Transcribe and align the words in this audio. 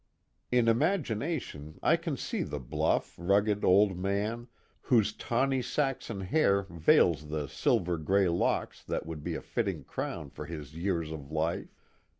In 0.51 0.67
imagination 0.67 1.77
I 1.83 1.95
can 1.95 2.17
see 2.17 2.41
the 2.41 2.59
bluff, 2.59 3.13
rugged 3.19 3.63
old 3.63 3.95
man, 3.99 4.47
whose 4.81 5.13
tawny 5.13 5.61
Saxon 5.61 6.21
hair 6.21 6.63
veils 6.63 7.27
the 7.27 7.45
silver 7.45 7.99
gray 7.99 8.27
locks 8.27 8.83
that 8.83 9.05
would 9.05 9.23
be 9.23 9.35
a 9.35 9.43
fitting 9.43 9.83
crown 9.83 10.31
for 10.31 10.47
his 10.47 10.75
years 10.75 11.11
of 11.11 11.29
life. 11.31 11.75